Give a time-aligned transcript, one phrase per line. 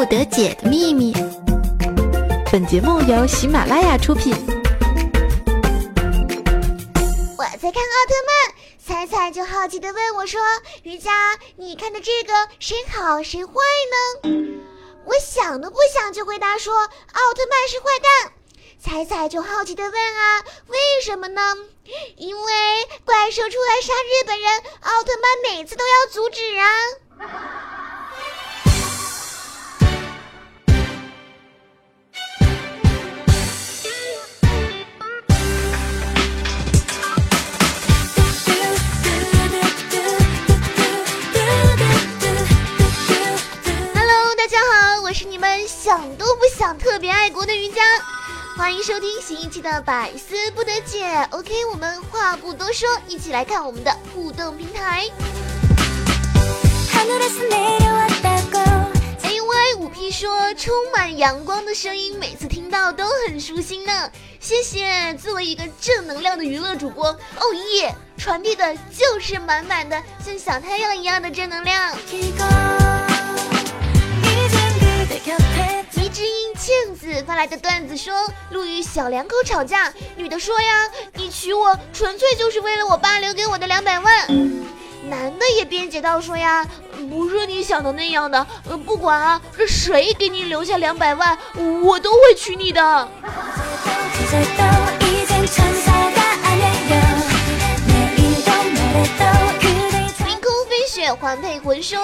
[0.00, 1.12] 不得解的秘密。
[2.50, 4.32] 本节目由喜马拉雅出品。
[7.36, 10.40] 我在看奥特曼，彩彩就好奇的问我说
[10.84, 11.12] ：“瑜伽，
[11.56, 13.52] 你看的这个谁好谁坏
[14.24, 14.30] 呢？”
[15.04, 16.74] 我想都不想就回答说
[17.12, 18.32] ：“奥特曼是坏蛋。”
[18.82, 21.42] 彩彩就好奇的问啊：“为什么呢？”
[22.16, 22.52] 因为
[23.04, 27.79] 怪兽出来杀日本人，奥特曼每次都要阻止啊。
[48.80, 51.04] 迎收听新一期的《百思不得解》。
[51.32, 55.04] OK，我们话不多说，一起来看我们的互动平台。
[59.22, 64.10] AY 五 P 说，充满阳光的声音，每次听到都很舒心呢。
[64.40, 71.94] 谢谢，作为一个正能量的娱乐主播，哦耶，传递的就是满满的像小太阳一样的正能量。
[76.70, 78.14] 知音倩子发来的段子说：
[78.50, 84.28] 陆羽小两口吵架，女的说呀，你娶我纯粹就是为了我爸留给我的两百万。
[85.08, 86.64] 男的也辩解道说呀，
[87.10, 91.36] 不是你想的那样的，呃，不管啊，是谁给你留下两百万，
[91.82, 93.08] 我都会娶你的。
[100.24, 101.98] 凌空飞雪环佩魂说：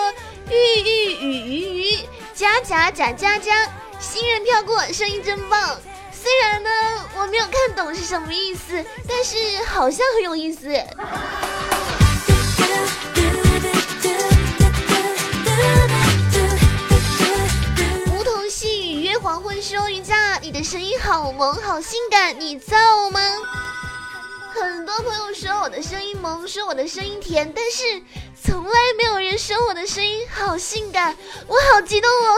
[0.50, 1.98] 玉玉与鱼鱼，
[2.34, 3.52] 加加加加加。
[4.00, 5.80] 新人飘过，声音真棒。
[6.12, 6.70] 虽然呢，
[7.16, 10.68] 我没有看懂是什么意思，但是好像很有意思。
[18.10, 22.76] 梧桐细雨约黄昏，说瑜伽，你的声音好萌，好性感，你造
[23.10, 23.20] 吗？
[24.52, 28.02] 很多朋友说我的声音萌，说我的声音甜，但是
[28.42, 31.14] 从来没有人说我的声音好性感，
[31.46, 32.36] 我好激动哦。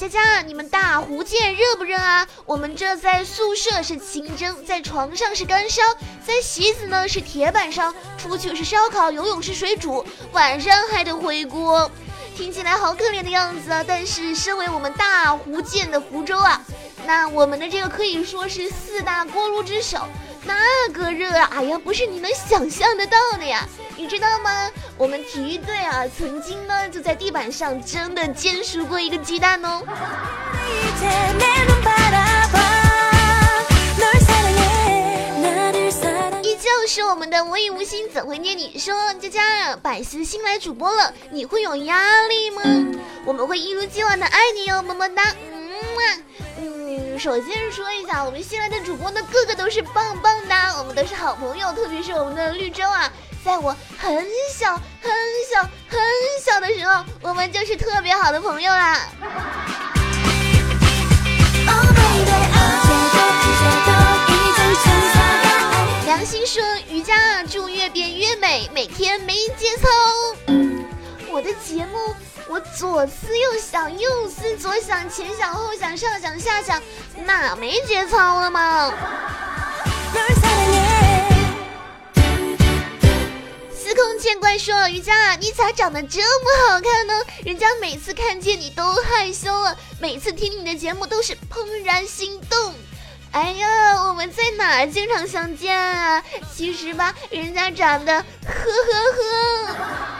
[0.00, 2.26] 佳佳，你们大湖见热不热啊？
[2.46, 5.82] 我们这在宿舍是清蒸，在床上是干烧，
[6.26, 10.02] 在席子呢是铁板烧，出去是烧烤，游泳是水煮，
[10.32, 11.90] 晚上还得回锅。
[12.34, 13.84] 听起来好可怜的样子啊！
[13.86, 16.62] 但是身为我们大湖建的福州啊，
[17.04, 19.98] 那我们的这个可以说是四大锅炉之首。
[20.44, 21.28] 那个热！
[21.28, 23.66] 哎呀，不是你能想象得到的呀！
[23.96, 24.70] 你知道吗？
[24.96, 29.82] 我们体育队啊，曾经呢就在地板上真的煎熟过一个鸡蛋哦。
[36.42, 38.78] 依旧是我们的我已无心，怎会念你？
[38.78, 42.62] 说佳佳，百思新来主播了，你会有压力吗？
[43.24, 45.22] 我们会一如既往的爱你哦，么么哒。
[45.52, 45.70] 嗯
[47.20, 53.12] 首先说一下，我们新来的主播呢，个个都是棒棒的，我们都是好朋友，特别是我们的绿洲啊，
[53.44, 54.72] 在我很小
[55.02, 55.12] 很
[55.52, 56.00] 小很
[56.42, 59.06] 小的时候，我们就是特别好的朋友啦。
[66.06, 69.88] 良心说，瑜伽啊祝越变越美，每天没节操。
[71.28, 72.14] 我的节目。
[72.50, 76.82] 我左思右想，右思左想，前想后想，上想下想，
[77.24, 78.92] 哪没节操了吗？
[83.72, 87.14] 司空见惯说：“瑜伽，你咋长得这么好看呢？
[87.44, 92.74] 人家每次看见你都害羞了，每次听你的节目都是怦然心动。
[93.30, 96.20] 哎呀，我们在哪儿经常相见啊？
[96.52, 100.19] 其实吧，人家长得呵呵呵。”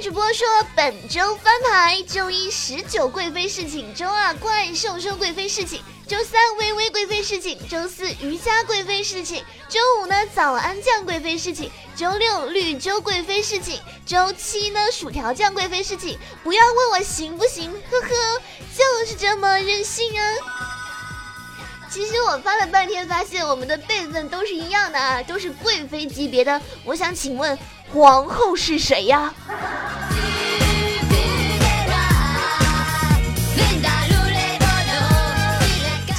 [0.00, 16.16] 主播说本周翻牌，周一十九贵妃侍寝，周二怪兽兽贵妃侍寝，周三微微贵妃侍寝，周四瑜伽贵妃侍寝，周五呢早安酱贵妃侍寝，周六绿洲贵妃侍寝，周七呢薯条酱贵妃侍寝。
[16.44, 18.08] 不要问我行不行，呵呵，
[18.76, 20.77] 就是这么任性啊！
[21.90, 26.60] 其实我翻了半天，发现我们的辈分都是一样的啊，都是贵妃级别的。
[26.84, 27.58] 我想请问。
[27.90, 29.32] 皇后是谁呀？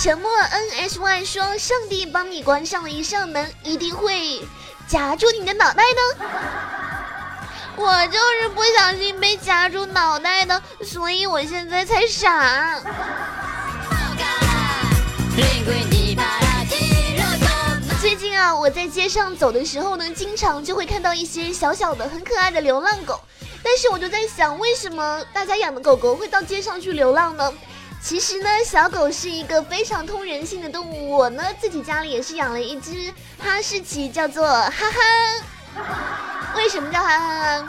[0.01, 4.41] 沉默 N H Y 说：“上帝帮你关上了一扇门，一定会
[4.87, 6.25] 夹住你的脑袋呢。”
[7.77, 12.81] 我就是不小心被夹住脑袋的，所以我现在才傻。
[18.01, 23.21] 最近啊，我在街上走的时候呢，经常就会看到一些小小的、很可爱的流浪狗。
[23.63, 27.53] 但是我就在想，为什么大家养的狗狗会到街上去流浪呢？
[28.01, 31.11] 其实呢，小狗是一个非常通人性的动物。
[31.11, 35.83] 我呢，自己家里也是养了一只哈士奇，叫做哈哈。
[36.55, 37.67] 为什么叫哈哈？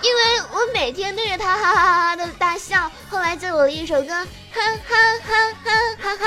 [0.00, 0.20] 因为
[0.52, 2.90] 我每天对着它哈哈哈哈的大笑。
[3.10, 4.96] 后来就有了一首歌，哈哈
[5.26, 6.21] 哈哈哈哈。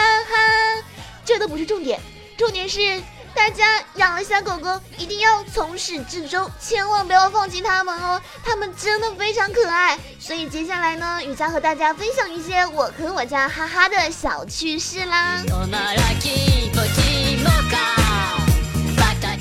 [1.46, 2.00] 这不是重点，
[2.36, 3.00] 重点是。
[3.36, 8.20] 大家养了小狗狗，一定要从始至终，千万不要放弃它们哦！
[8.44, 9.96] 它们真的非常可爱。
[10.20, 15.44] 所以接下来呢，雨佳和大家分享一些我和我家哈哈的小趣事啦。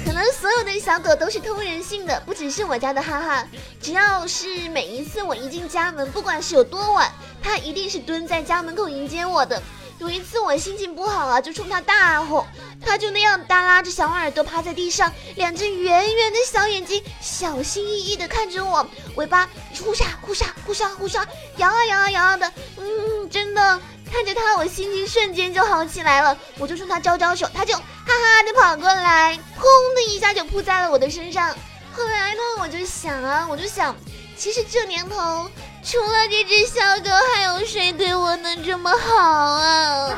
[0.05, 3.49] 可能所有的小狗都是通人性的，不只是我家的哈哈。
[3.81, 7.11] 只要是每一次我一进家门，不管是有多晚，
[7.43, 9.63] 它一定是蹲在家门口迎接我的。
[9.99, 12.47] 有一次我心情不好啊，就冲他大吼，
[12.85, 18.87] 他就那样耷拉着小耳朵趴在地上，两只圆圆的小眼睛小心翼翼地看着我，
[19.17, 19.49] 尾巴
[19.83, 21.27] 呼沙呼沙呼沙呼沙
[21.57, 23.81] 摇啊摇啊摇啊的，嗯，真的
[24.11, 26.37] 看着他，我心情瞬间就好起来了。
[26.59, 31.51] 我就冲他招招手，他就哈哈地跑过来，砰的一下就扑在了我的身上。
[31.93, 33.95] 后来呢，我就想啊，我就想，
[34.37, 35.49] 其实这年头。
[35.87, 40.09] 除了这只小狗，还有谁对我能这么好啊？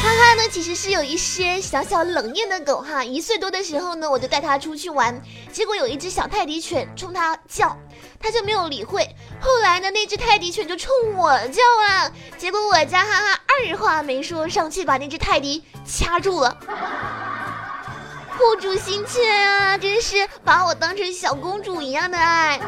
[0.00, 3.02] 哈哈呢，其实是有一些小小冷艳的狗哈。
[3.02, 5.20] 一岁多的时候呢，我就带它出去玩，
[5.52, 7.76] 结果有一只小泰迪犬冲它叫，
[8.20, 9.02] 它就没有理会。
[9.40, 16.56] 后来呢，那只泰迪犬就冲我叫了，结果我家哈哈二话没说，上去把那只泰迪掐住了。
[18.38, 22.60] 护主心切啊，真是把我当成小公主一样的爱。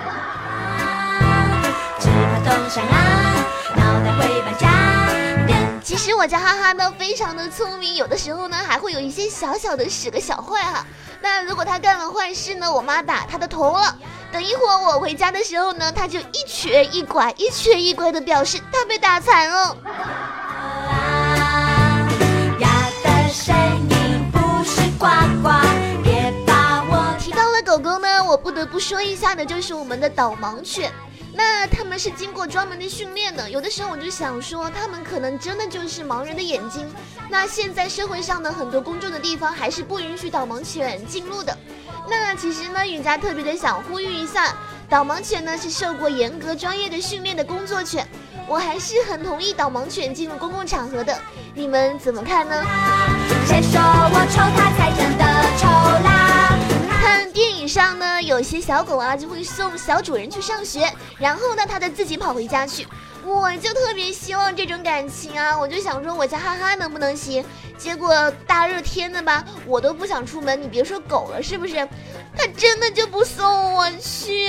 [5.82, 10.86] 其实我家哈哈呢非常的聪明，有的时候呢还会有一些小小的使个小坏哈。
[11.20, 13.96] 那如果他干了坏事呢，我妈打他的头了。
[14.30, 19.76] 等一会儿我回家的时候呢，他就一瘸一拐，一瘸一拐的表示他被打残了。
[24.98, 25.06] 呱
[25.40, 25.48] 呱，
[26.02, 27.16] 别把我。
[27.20, 30.92] 提到了狗狗呢，我不得不说一下的就是我们的导盲犬，
[31.32, 33.48] 那他们是经过专门的训练的。
[33.48, 36.84] 有的时候我就想说，他们可能真的就是盲人的眼睛。
[37.30, 41.56] 那现在社会上的很多公众的地方还是不允许导盲犬进入的。
[42.10, 44.52] 那其实呢，雨佳特别的想呼吁一下，
[44.88, 48.04] 导盲犬呢是受过严格专业的训练的工作犬，
[48.48, 51.16] 我还是很同意导盲犬进入公共场合的。
[51.54, 52.54] 你们怎么看呢？
[53.46, 55.24] 谁说我丑，它才真的
[55.58, 55.66] 丑
[56.04, 56.58] 啦？
[57.00, 62.86] 看电影上呢，有些小狗啊就会送小主人去上学，然后呢，它再自己跑回家去。
[63.24, 67.44] 我就特别希望这种感情啊，我就想说我家哈哈能不能行？
[67.76, 71.76] 结果大热天的吧，我都不想出门，你别说狗了，是不是？
[72.36, 74.48] 它真的就不送我去。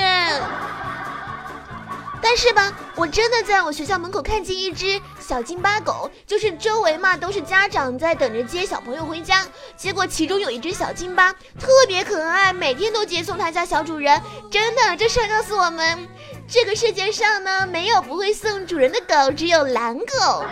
[2.21, 9.45] 但是吧，我真的在我学校门口看见一只小金巴狗，就是周围嘛都是家长在等着接小朋友回家，
[9.77, 14.21] 结果其中有一只小金巴特别可爱，每天都接送他家小主人。
[14.51, 16.07] 真的，这事告诉我们，
[16.47, 20.43] 这个世界上呢没有不会送主人的狗，只有懒狗。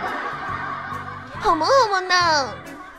[1.40, 2.52] 好萌好萌呢。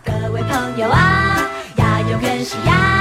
[0.05, 2.98] 各位朋友啊，呀永远是呀。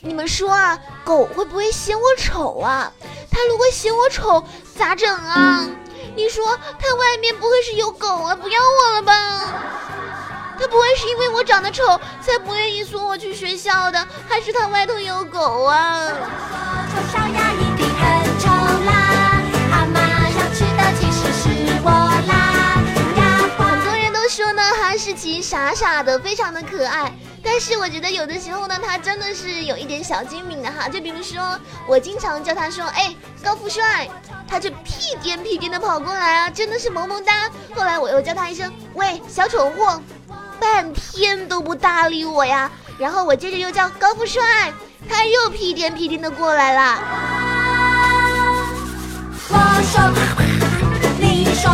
[0.00, 2.92] 你们说啊，狗会不会嫌我丑啊？
[3.30, 4.44] 它如果嫌我丑
[4.78, 5.64] 咋整啊？
[6.14, 6.44] 你说
[6.78, 8.36] 它外面不会是有狗啊？
[8.36, 9.12] 不要我了吧？
[10.58, 14.06] 它不会是因为我长得丑才不愿意送我去学校的？
[14.28, 16.08] 还是它外头有狗啊？
[16.08, 16.14] 很
[19.92, 22.05] 多人都
[24.36, 27.10] 说呢，哈士奇傻傻的，非常的可爱。
[27.42, 30.90] 但是我觉得有的时候呢，它真的是有一点小精明的哈。
[30.90, 34.06] 就比如说，我经常叫它说：“哎，高富帅”，
[34.46, 37.50] 它就屁颠屁颠的跑过来啊，真的是萌萌哒。
[37.74, 40.02] 后来我又叫它一声：“喂，小蠢货”，
[40.60, 42.70] 半天都不搭理我呀。
[42.98, 44.42] 然后我接着又叫高富帅，
[45.08, 46.98] 他又屁颠屁颠的过来了。
[49.48, 49.56] 我
[49.90, 50.12] 说，
[51.18, 51.70] 你说。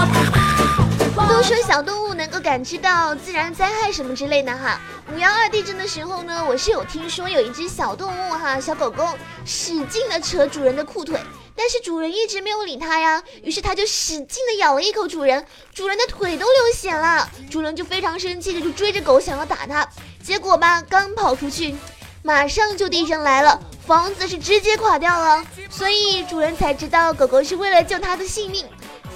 [1.28, 2.11] 都说小动物
[2.42, 4.80] 感知到自然灾害什么之类的哈。
[5.14, 9.08] 五幺二地震的时候呢，我是有听说有一只小动物哈，小狗狗
[9.46, 11.18] 使劲的扯主人的裤腿，
[11.54, 19.88] 但是主人一直没有理它呀，于是它就使劲的咬了一口主人，主人的腿都流血了，主人就非常生气的就追着狗想要打它，
[20.22, 21.76] 结果吧，刚跑出去，
[22.22, 28.66] 马上就地震来了，房子是直接垮掉了，所以主人才知道狗狗是为了救它的性命。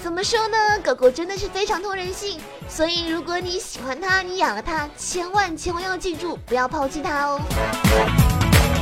[0.07, 0.57] 怎么说呢？
[0.85, 7.41] 狗狗真的是非常通人性，所以如果你喜欢它，你养了它，千万千万要记住，不要抛弃它哦。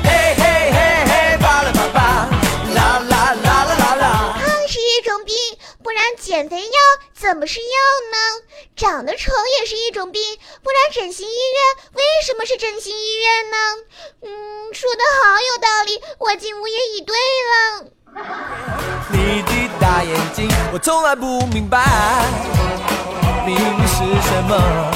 [0.04, 2.28] 嘿嘿嘿嘿，巴拉巴巴，
[2.74, 4.38] 啦啦啦啦啦啦。
[4.38, 5.34] 胖是一种病，
[5.82, 6.78] 不然减肥药
[7.14, 7.66] 怎么是药
[8.12, 8.18] 呢？
[8.76, 10.20] 长得丑也是一种病，
[10.62, 13.56] 不然整形医院为什么是整形医院呢？
[14.24, 17.86] 嗯，说的好有道理，我竟无言以对了。
[20.74, 21.78] 我从来不明白，
[23.46, 24.90] 秘密是什么？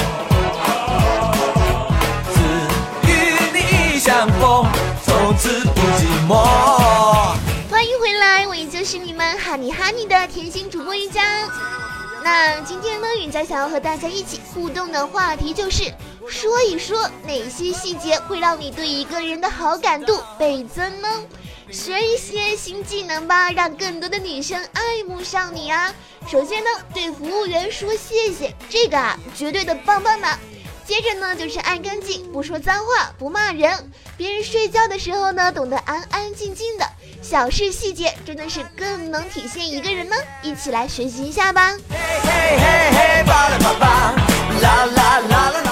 [2.34, 2.40] 自
[3.06, 3.12] 与
[3.54, 4.66] 你相逢，
[5.04, 6.34] 从此不寂寞。
[7.70, 11.22] 欢迎回来，我依旧是你们哈尼哈尼的甜心主播一佳。
[12.24, 15.84] 那今天呢，允佳想要和大家一起互动的话题就是
[16.28, 21.08] 说一说哪些细节会让你对一个人的好感度倍增呢？
[21.70, 25.94] 学一些新技能吧，让更多的女生爱慕上你啊！
[26.26, 30.26] 首先呢，对服务员说谢谢，这个啊，绝对的棒棒的。
[30.86, 33.90] 接着呢，就是爱干净，不说脏话，不骂人。
[34.16, 36.86] 别人睡觉的时候呢，懂得安安静静的。
[37.20, 41.76] 小事细节真的是更能体现一个人呢，一起来学习一下吧。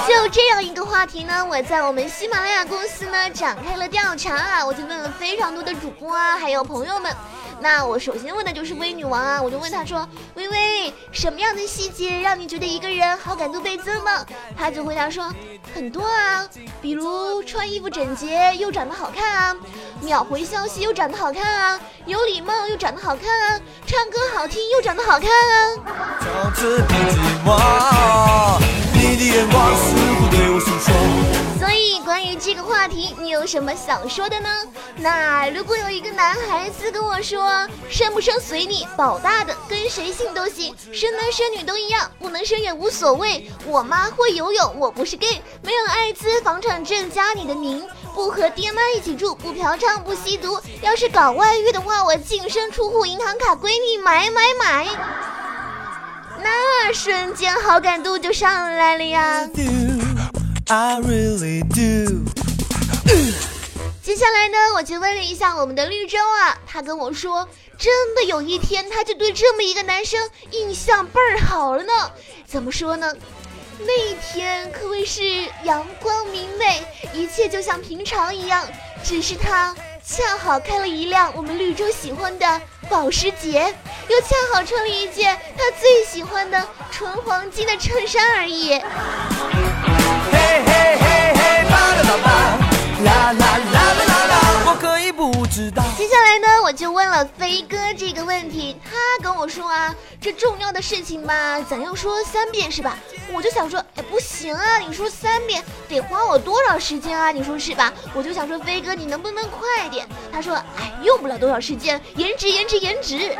[0.07, 7.13] 就这样一个话题呢，我在我们喜马拉雅公司呢展开了调查啊，我就问了非常多的主播啊，还有朋友们。
[7.59, 15.33] 那我首先问的就是微女王啊，我就问她说：“微微，什么样的细节让你觉得一个人好感度倍增呢？”她就回答说
[15.73, 16.47] ：“很多啊，
[16.81, 19.55] 比如穿衣服整洁又长得好看啊，
[20.01, 25.73] 秒回消息又长得好看啊，有礼貌又长得好看啊，唱歌好听又长得好看啊。”
[28.93, 30.77] 你的眼光似乎对我说
[31.67, 34.49] 所以，关于这个话题，你有什么想说的呢？
[34.95, 43.51] 那如果有一个男孩子跟我说，生不生随你，保大的，跟谁姓都行，生男生女都一样，不能生也无所谓。
[43.65, 50.57] 我妈会游泳，我不是 gay，没有艾滋，房产证加你的名，不和爹妈一起住，不嫖娼，不吸毒。
[50.81, 54.87] 要是搞外遇的话，我净身出户，银行卡闺蜜买买买。
[56.41, 59.49] 那瞬间好感度就上来了呀。
[60.69, 62.25] I really do
[64.03, 67.47] 接下来呢，我就问了一下我们的绿洲啊，他跟我说，
[67.77, 72.11] 真的有一天他就对这么一个男生印象倍儿好了呢。
[72.45, 73.13] 怎么说呢？
[73.79, 75.23] 那一天可谓是
[75.63, 78.67] 阳光明媚，一切就像平常一样，
[79.01, 79.73] 只是他
[80.05, 83.73] 恰好开了一辆我们绿洲喜欢的保时捷，
[84.09, 88.81] 又恰好穿了一件他最喜欢的纯黄金的衬衫而已。
[95.97, 98.91] 接下来呢，我就问了飞哥这个问题，他
[99.23, 102.97] 跟我说啊，这重要的事情嘛，咱要说三遍是吧？
[103.33, 107.31] 我就想说，哎，不行啊，你说三遍得花我多少时间啊？
[107.31, 107.91] 你说是吧？
[108.13, 110.07] 我就想说，飞哥你能不能快点？
[110.31, 113.35] 他说，哎，用不了多少时间，颜值，颜值，颜值，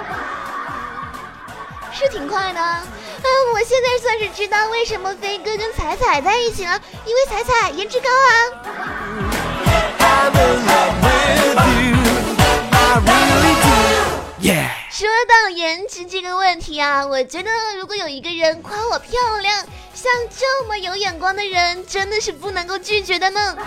[1.98, 2.60] 是挺快的。
[2.62, 3.26] 嗯，
[3.56, 8.32] 我现在算是知道为什么飞哥跟彩彩在一起了，因为彩彩颜值高啊。
[14.92, 17.50] 说到颜值这个问题啊，我觉得
[17.80, 19.12] 如果有一个人夸我漂
[19.42, 23.58] 亮，像这么有眼光的人，真的是不能够拒绝的呢。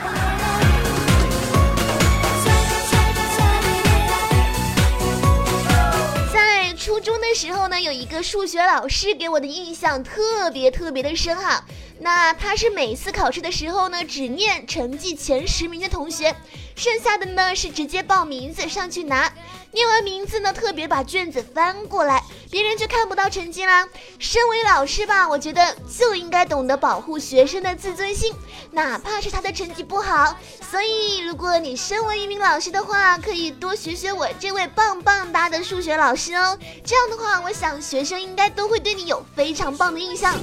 [6.81, 11.63] 初中的时候呢，有一个数学老师给我的印象特别特别的深哈。
[11.99, 16.35] 那他是每次考试的时候呢，只念成绩前十名的同学，
[16.75, 19.31] 剩下的呢是直接报名字上去拿。
[19.73, 23.89] 念完名字呢，特别把卷子翻过来，别人就看不到成绩啦。
[24.19, 28.35] 身为老师吧，我觉得就应该懂得保护学生的自尊心，
[28.73, 30.37] 哪怕是他的成绩不好。
[30.69, 36.59] 所以，如果你身为一名老师的话，可以多学学我这位棒棒哒的数学老师哦。
[36.85, 40.35] 这样的话，我想学生应该都会对你有非常棒的印象。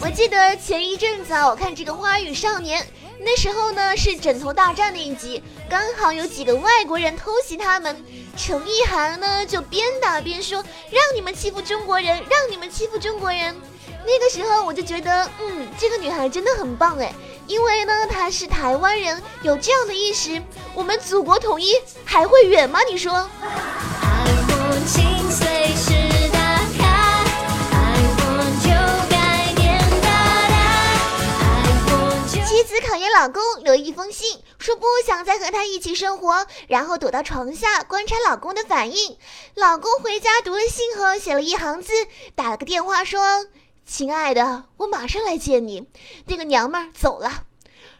[0.00, 2.82] 我记得前一阵子啊，我看这个《花儿与少年》，
[3.20, 8.04] 那时候呢是枕头大战那一集，刚好有几个外国人偷袭他们，
[8.36, 13.54] 陈意涵呢就边打边说：“让你们欺负中国人，让你们欺负中国人。”
[14.06, 17.12] 那个时候我就觉得，嗯，这个女孩真的很棒哎，
[17.46, 20.40] 因为呢她是台湾人，有这样的意识，
[20.72, 22.80] 我们祖国统一还会远吗？
[22.88, 23.12] 你说？
[23.12, 23.28] 讨
[32.98, 39.16] 给老公留一封信，说不想再和他一起生活，然后躲到床下观察老公的反应。
[39.54, 41.92] 老公回家读了信后，写了一行字，
[42.34, 43.46] 打了个电话说
[43.86, 45.88] ：“亲爱的，我马上来见你。”
[46.26, 47.44] 那个娘们儿走了。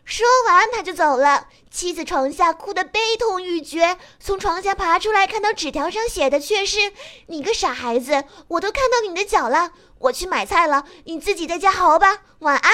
[0.05, 1.49] 说完他就走了。
[1.71, 6.93] 妻子床下哭得悲痛欲绝，从床下爬出来，看到纸条上写的却是
[7.29, 9.73] ：“你个傻孩子，我都看到你的脚了。
[9.99, 12.73] 我去买菜了，你自己在家好好吧，晚安。”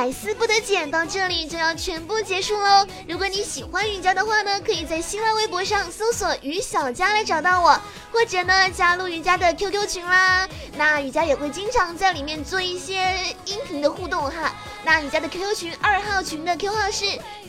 [0.00, 2.86] 百思不得解到这里就要全部结束喽。
[3.06, 7.78] 如果你喜欢瑜伽的话呢，可以在新浪微博上搜索“于小佳”来找到我，
[8.10, 10.48] 或者呢加入瑜伽的 QQ 群啦。
[10.78, 13.14] 那瑜伽也会经常在里面做一些
[13.44, 14.54] 音频的互动哈。
[14.86, 17.04] 那瑜伽的 QQ 群二号群的 Q 号是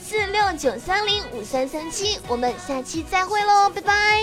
[0.05, 4.19] 四六九三零五三三七，我们下期再会喽，拜拜。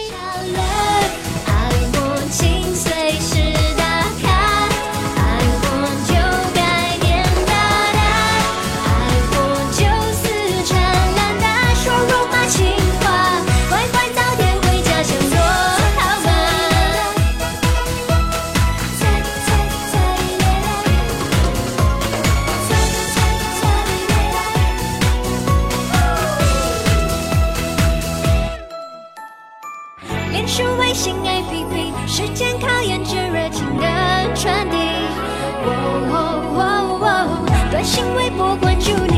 [37.89, 39.18] 新微博关注你。